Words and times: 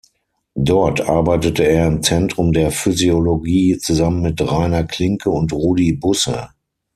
Dort 0.57 0.99
arbeitete 1.07 1.61
er 1.63 1.85
im 1.85 2.01
Zentrum 2.01 2.53
der 2.53 2.71
Physiologie 2.71 3.77
zusammen 3.77 4.23
mit 4.23 4.41
Rainer 4.41 4.83
Klinke 4.83 5.29
und 5.29 5.53
Rudi 5.53 5.93
Busse. 5.93 6.49